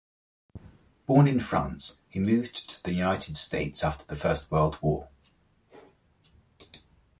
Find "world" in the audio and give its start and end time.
4.49-4.79